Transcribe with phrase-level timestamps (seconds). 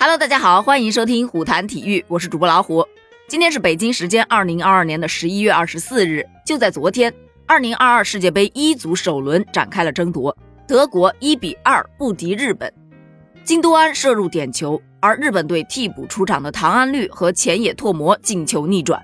[0.00, 2.86] Hello，大家好，欢迎收听虎谈体育，我是主播老虎。
[3.26, 7.12] 今天是北京时间二零二二年的十一月二十四日，就在昨天，
[7.48, 10.34] 二零二二世界杯一组首轮展开了争夺，
[10.68, 12.72] 德国一比二不敌日本，
[13.42, 19.02] 金多安射入点球，而日本队替补出场的唐安绿和前野拓磨进球逆转。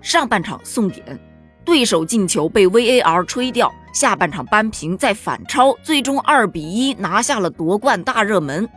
[0.00, 1.18] 上半场送点，
[1.64, 8.68] 对手进球被 VAR 吹掉，下半场扳平再反超，最终二比一拿下了夺冠大热门。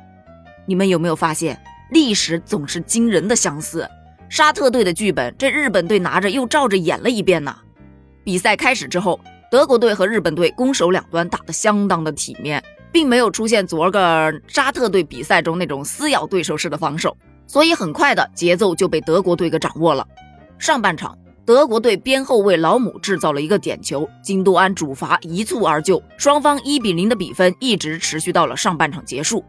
[0.65, 1.59] 你们有没有发现，
[1.89, 3.87] 历史总是惊人的相似？
[4.29, 7.55] 沙特队的剧本，这日本队拿着又照着演了一遍呢。
[8.23, 9.19] 比赛开始之后，
[9.51, 20.07] 德国队和日本队攻守两端打得相当的体面，并没有出现昨个沙特队比赛中那种撕咬对手式的防守，所以很快的节奏就被德国队给掌握了。
[20.57, 29.43] 上半场，德国队边后卫老姆制造了一个点球，金多安主罚一蹴而就，双方一比零的比分一直持续到了上半场结束。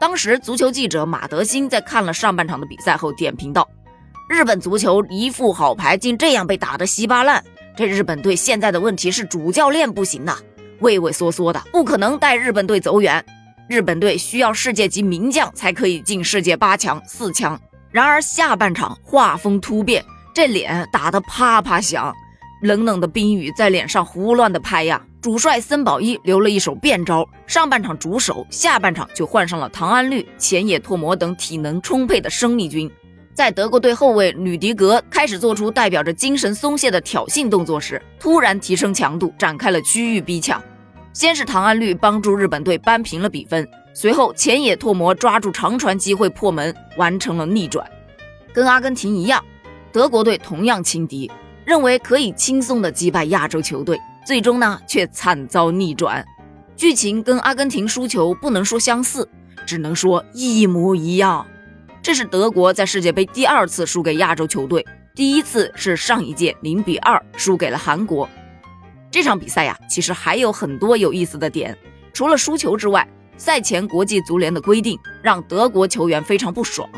[0.00, 3.68] 当时，足球记者马德兴在看了上半场的比赛后点评道
[4.30, 7.44] ：“日本足球一副好牌，竟这样被打得稀巴烂。
[7.76, 10.38] 这日本队现在的问题是主教练不行呐，
[10.80, 13.22] 畏畏缩缩的，不可能带日本队走远。
[13.68, 17.60] 日本队需要世界级名将才可以进世界八强、四强。
[17.90, 20.02] 然而下半场画风突变，
[20.34, 22.10] 这脸打得啪啪响，
[22.62, 32.90] 冷冷的冰雨在脸上胡乱的拍呀。”主帅森保一留了一手变招，上半场主守，下半场就换上了唐安绿、前野拓磨等体能充沛的生力军。
[33.34, 40.62] 在德国队后卫吕迪格开始做出代表着精神松懈的挑衅动作时，突然提升强度，展开了区域逼抢。
[41.12, 47.86] 先是唐安绿帮助日本队扳平了比分，随后前野拓磨抓住长传机会破门，完成了逆转。
[48.54, 49.44] 跟阿根廷一样，
[49.92, 51.30] 德国队同样轻敌，
[51.66, 54.00] 认为可以轻松的击败亚洲球队。
[54.30, 56.24] 最终呢，却惨遭逆转。
[56.76, 59.28] 剧情跟阿根廷输球不能说相似，
[59.66, 61.44] 只能说一模一样。
[62.00, 64.86] 这是德国在世界杯第二次输给亚洲球队，
[65.16, 68.28] 第一次是上一届零比二输给了韩国。
[69.10, 71.76] 这场比赛呀，其实还有很多有意思的点。
[72.12, 73.04] 除了输球之外，
[73.36, 76.88] 赛前国际足联的规定让德国球员非常不爽。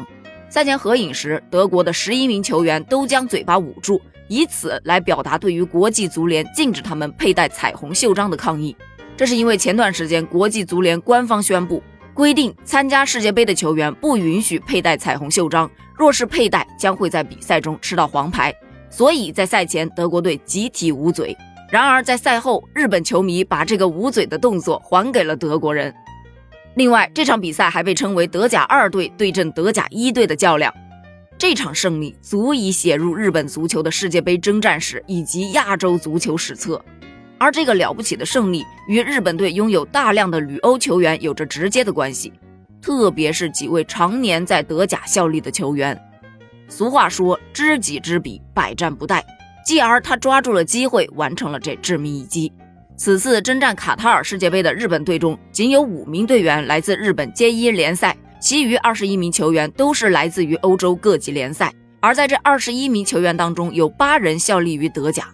[0.50, 4.02] 赛前合影时，德国的十一名球员都将嘴巴捂住。
[4.32, 8.74] 以此来表达对于国际足联禁止他们佩戴彩虹袖章的抗议。
[9.14, 11.82] 这是因为前段时间国际足联官方宣布
[12.14, 18.50] 规定，参加世界杯的球员不允许佩戴彩虹袖章，若是佩戴，将会在比赛中吃到黄牌。
[18.88, 21.36] 所以在赛前，德国队集体捂嘴。
[21.70, 25.94] 然而在赛后，日本球迷把这个捂嘴的动作还给了德国人。
[26.76, 30.72] 另外，这场比赛还被称为德甲二队对阵德甲一队的较量。
[31.42, 36.80] 这场胜利足以写入日本足球的世界杯征战史以及亚洲足球史册，
[37.36, 42.32] 而这个了不起的胜利与日本队拥有大量的旅欧球员有着直接的关系，
[42.80, 46.00] 特别是几位常年在德甲效力的球员。
[46.68, 49.20] 俗话说“知己知彼，百战不殆”，
[49.66, 52.52] 继而他抓住了机会，完成了这致命一击。
[52.96, 58.16] 此次征战卡塔尔世界杯的日本队中，仅有五名队员来自日本 J 一联赛。
[58.42, 65.28] 其余二十一名球员都是来自于欧洲各级联赛，而在这二十一名球员当中，有八人效力于德甲。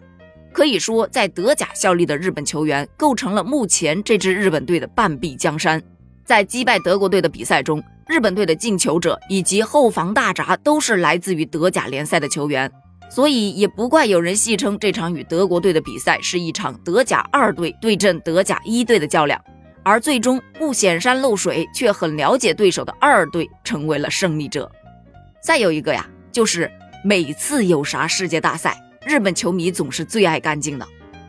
[0.52, 5.82] 可以说，在德甲效力的日本球员构成了目前这支日本队的半壁江山。
[6.26, 12.70] 在击败德国队的比赛中，日本队的进球者以及后防大闸都是来自于德甲联赛的球员，
[13.08, 19.42] 所以也不怪有人戏称这场与德国队的比赛是一场德甲二队对阵德甲一队的较量。
[19.88, 24.70] 而最终不显山露水，却很了解对手的二队成为了胜利者。
[25.42, 26.70] 再有一个呀，就是
[27.02, 30.86] 每次有啥世界大赛，日本球迷总是最爱干净的，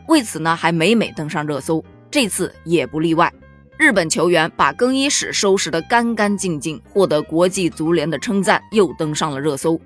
[0.08, 1.82] 为此呢还每每登上热搜。
[2.10, 3.32] 这次也不例外，
[3.78, 9.80] 日本球员把更衣室收拾得干干净净，获得国际足联的称赞，又登上了热搜。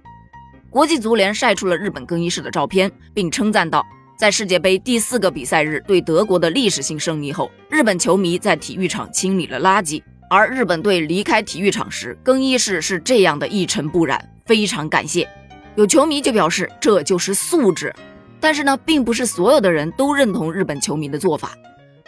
[0.68, 3.86] 国际足联晒出了日本更衣室的照片，并称赞道。
[4.16, 15.28] 在世界杯第四个比赛日对德国的历史性胜利后，日本球迷在体育场清理了垃圾，而日本队离开体育场时，更衣室是这样的一尘不染，非常感谢。
[15.74, 17.92] 有球迷就表示这就是素质，
[18.38, 21.50] 但是呢，并不是所有的人都认同日本球迷的做法。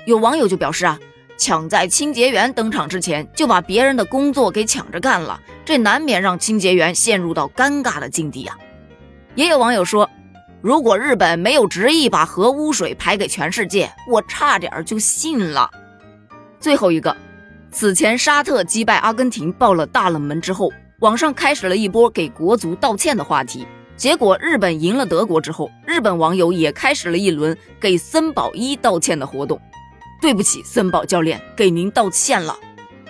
[0.04, 0.96] 有网友就表示啊，
[1.36, 8.56] 抢在清洁员登场之前就把别人的工作给抢着干了，这难免让清洁员陷入到尴尬的境地啊。
[9.34, 10.08] 也有网友说。
[10.62, 15.70] 如果日本没有执意把核污水排给全世界，我差点就信了。
[16.58, 17.16] 最后一个，
[17.70, 23.66] 此前沙特击败阿根廷爆了大冷门之后，网上开始了一波给国足道歉的话题。
[23.96, 29.60] 结果日本赢了德国之后，日本网友也开始了一轮给森保一道歉的活动。
[30.20, 32.56] 对不起，森保教练，给您道歉了。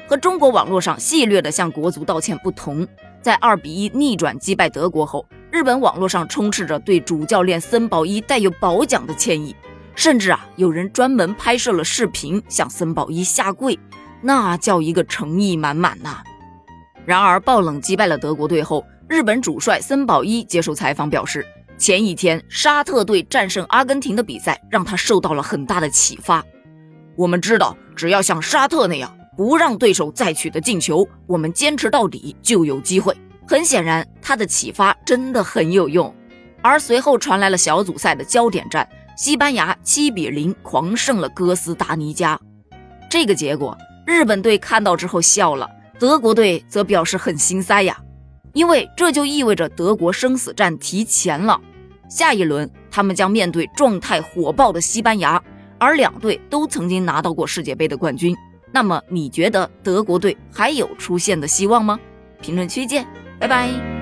[0.09, 2.87] 和中国网络上戏谑的向国足道歉不同，
[3.23, 9.57] 在二比一逆转击败德国后，日本网络上充斥着对主教练森保一带有褒奖的歉意，
[9.95, 13.79] 甚至啊，有人专门拍摄了视频向森保一下跪，
[14.21, 16.23] 那叫一个诚意满满呐。
[17.07, 21.43] 然而，爆冷击败了德国队后，日本主帅森保一接受采访表示，
[21.79, 26.45] 前一天沙特队战胜阿根廷的比赛让他受到了很大的启发。
[27.17, 29.11] 我们知道，只要像沙特那样。
[29.39, 33.15] 不让对手再取得进球，我们坚持到底就有机会。
[33.47, 36.13] 很显然，他的启发真的很有用。
[36.63, 42.39] 而随后传来了小组赛的焦点战，西班牙七比零狂胜了哥斯达黎加。
[43.09, 47.97] 这个结果，日本队看到之后笑了，德国队则表示很心塞呀，
[48.53, 51.61] 因为这就意味着德国生死战提前了。
[52.09, 55.41] 下一轮，他们将面对状态火爆的西班牙，
[55.79, 58.37] 而两队都曾经拿到过世界杯的冠军。
[58.73, 61.99] 那么你觉得德国队还有出线的希望吗？
[62.41, 63.07] 评论区见，
[63.39, 63.96] 拜拜。